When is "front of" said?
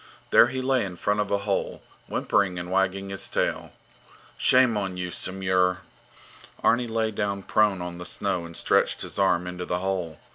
0.95-1.29